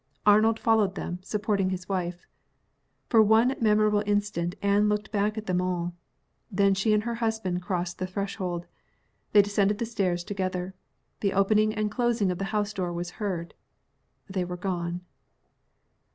[0.25, 2.25] Arnold followed them, supporting his wife.
[3.07, 5.93] For one memorable instant Anne looked back at them all.
[6.51, 8.65] Then she and her husband crossed the threshold.
[9.31, 10.73] They descended the stairs together.
[11.19, 13.53] The opening and closing of the house door was heard.
[14.27, 15.01] They were gone.